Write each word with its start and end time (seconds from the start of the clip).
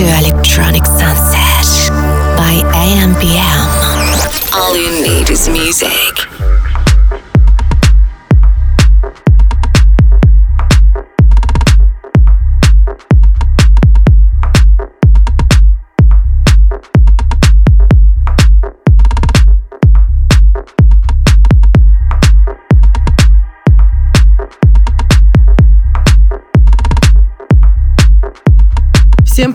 to 0.00 0.06
Electronic 0.06 0.86
Sunset 0.86 1.92
by 2.34 2.62
AMPM. 2.72 3.68
All 4.54 4.74
you 4.74 4.90
need 5.02 5.28
is 5.28 5.46
music. 5.46 6.49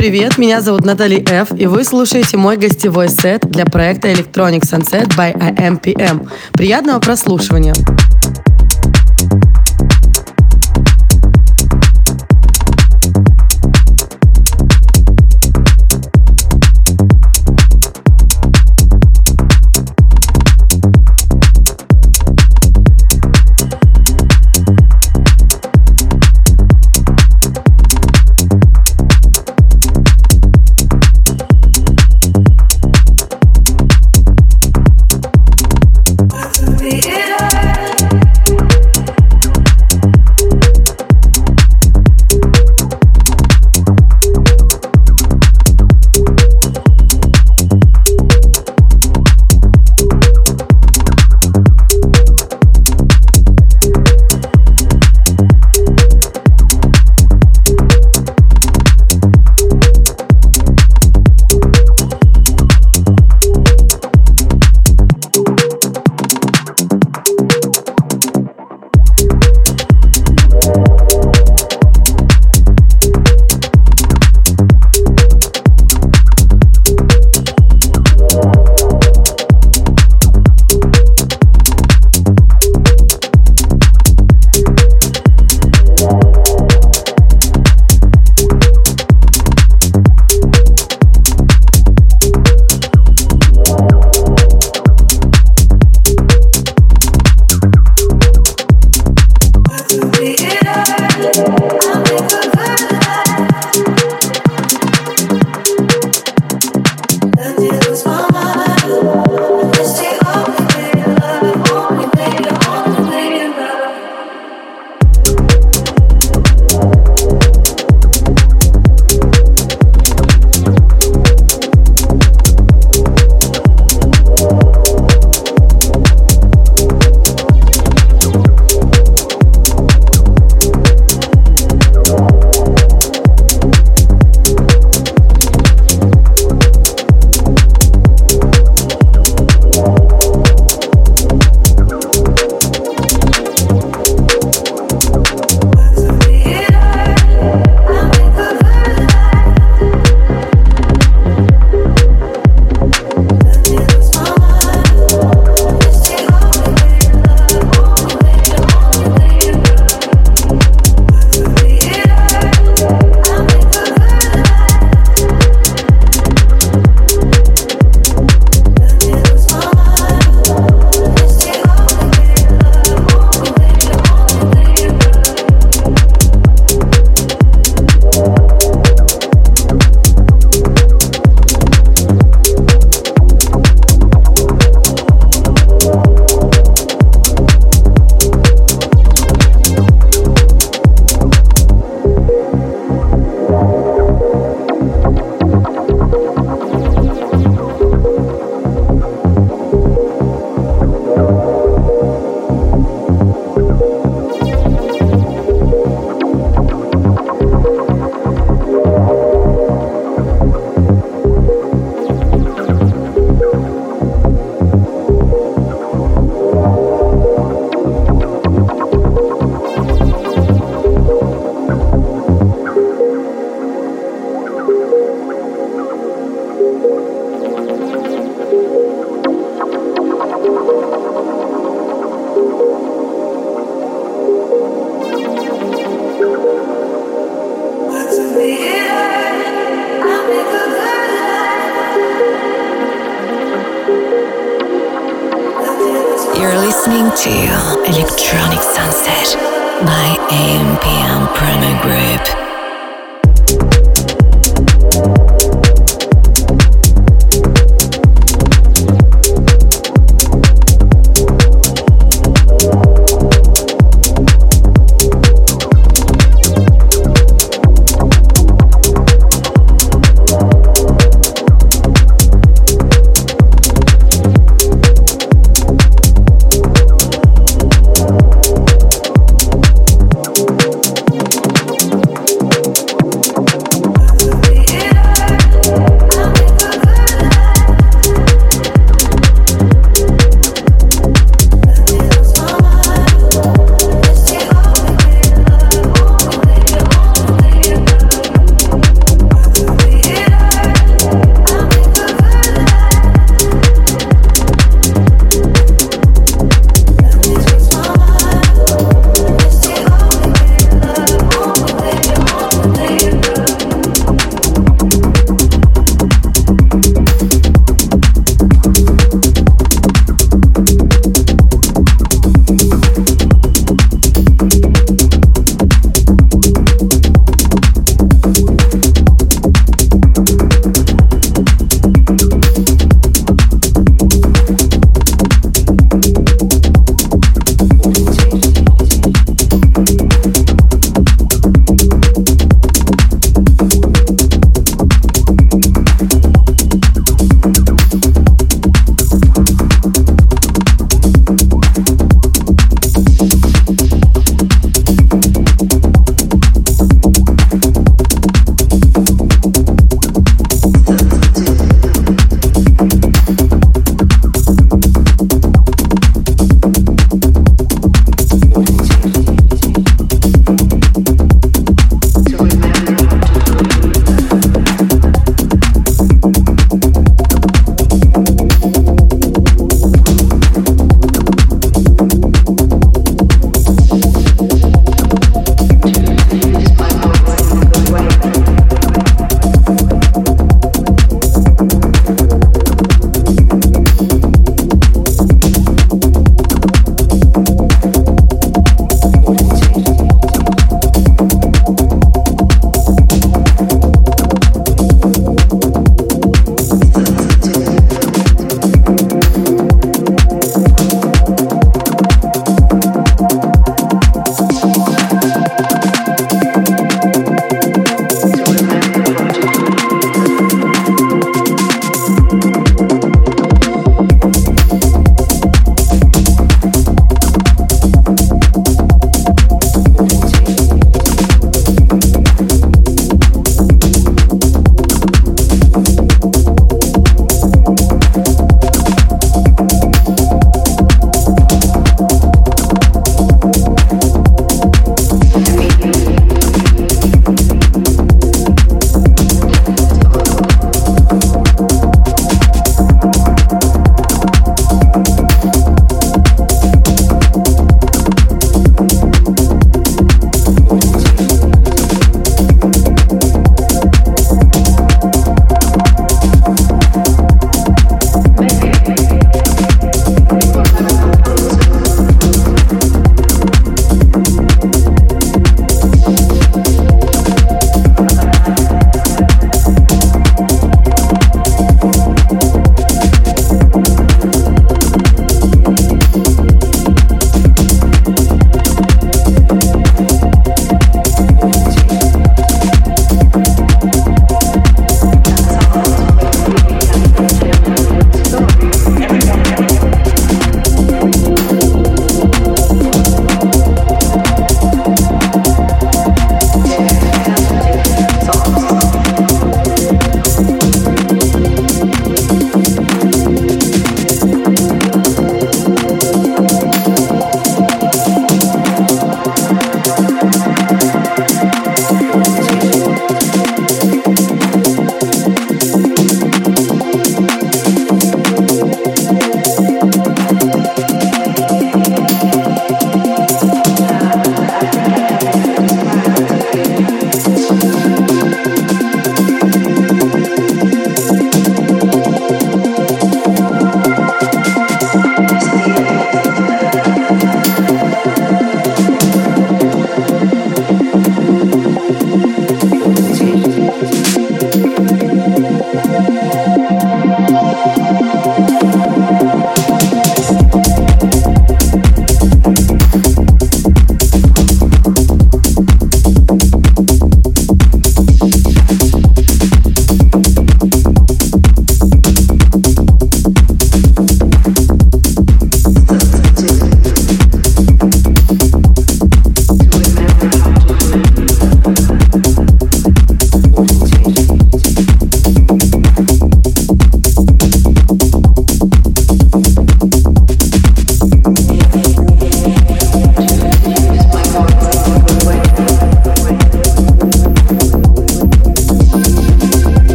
Привет, 0.00 0.38
меня 0.38 0.62
зовут 0.62 0.86
Натали 0.86 1.22
Ф, 1.28 1.52
и 1.60 1.66
вы 1.66 1.84
слушаете 1.84 2.38
мой 2.38 2.56
гостевой 2.56 3.10
сет 3.10 3.42
для 3.42 3.66
проекта 3.66 4.08
Electronic 4.08 4.62
Sunset 4.62 5.14
by 5.14 5.34
IMPM. 5.36 6.26
Приятного 6.54 7.00
прослушивания! 7.00 7.74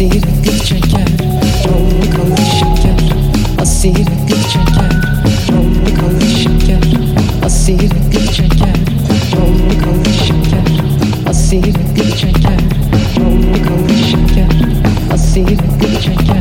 Hasretlik 0.00 0.64
çeker 0.64 1.08
Yolda 1.66 2.16
kalır 2.16 2.36
şeker. 2.36 3.12
Hasretlik 3.58 4.48
çeker 4.50 4.92
Yolda 5.52 6.00
kalır 6.00 6.36
şeker. 6.36 6.98
Hasretlik 7.42 8.32
çeker 8.32 8.76
Yolda 9.36 9.84
kalır 9.84 10.14
şeker. 10.26 10.82
Hasretlik 11.26 12.16
çeker 12.18 12.60
Yolda 13.18 13.62
kalır 13.62 14.04
şeker. 14.10 14.50
Hasretlik 15.10 16.02
çeker. 16.02 16.39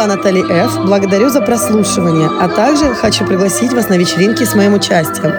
Была 0.00 0.06
Натали 0.06 0.40
Ф. 0.40 0.78
Благодарю 0.86 1.28
за 1.28 1.40
прослушивание, 1.42 2.30
а 2.40 2.48
также 2.48 2.94
хочу 2.94 3.26
пригласить 3.26 3.72
вас 3.74 3.88
на 3.90 3.98
вечеринки 3.98 4.44
с 4.44 4.54
моим 4.54 4.74
участием. 4.74 5.34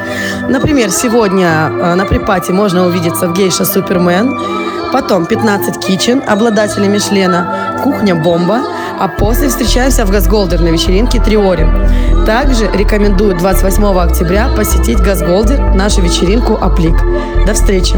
Например, 0.50 0.92
сегодня 0.92 1.48
э, 1.48 1.96
на 1.96 2.06
припате 2.06 2.54
можно 2.54 2.86
увидеться 2.86 3.28
в 3.28 3.34
гейша 3.34 3.66
Супермен, 3.66 4.40
потом 4.94 5.26
15 5.26 5.78
Kitchen, 5.78 6.24
обладатели 6.28 6.88
Мишлена, 6.88 7.80
кухня 7.84 8.14
Бомба, 8.14 8.60
а 9.00 9.08
после 9.08 9.48
встречаемся 9.48 10.06
в 10.06 10.12
Газголдер 10.12 10.62
на 10.62 10.68
вечеринке 10.68 11.20
Триорин. 11.20 12.26
Также 12.26 12.70
рекомендую 12.72 13.36
28 13.36 13.84
октября 13.98 14.50
посетить 14.56 15.00
Газголдер, 15.00 15.74
нашу 15.74 16.02
вечеринку 16.02 16.54
Аплик. 16.62 16.98
До 17.48 17.54
встречи! 17.54 17.96